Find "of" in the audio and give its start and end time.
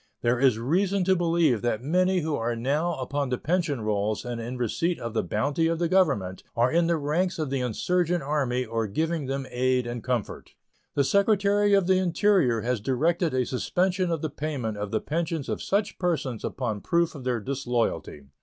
4.97-5.13, 5.67-5.77, 7.37-7.51, 11.75-11.85, 14.09-14.23, 14.75-14.89, 15.47-15.61, 17.13-17.23